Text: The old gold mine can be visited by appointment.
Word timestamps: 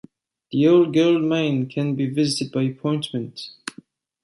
The 0.51 0.67
old 0.67 0.95
gold 0.95 1.21
mine 1.21 1.67
can 1.69 1.93
be 1.93 2.07
visited 2.09 2.51
by 2.51 2.63
appointment. 2.63 3.49